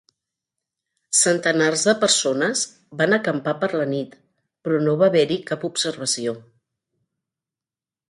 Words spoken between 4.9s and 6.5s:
va haver-hi cap observació.